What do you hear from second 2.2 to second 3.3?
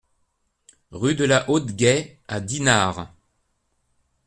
à Dinard